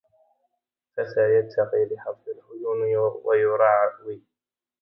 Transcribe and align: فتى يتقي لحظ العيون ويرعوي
فتى 0.97 1.35
يتقي 1.35 1.95
لحظ 1.95 2.17
العيون 2.29 2.81
ويرعوي 3.25 4.21